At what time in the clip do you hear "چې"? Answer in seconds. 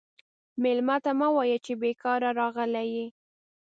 1.65-1.73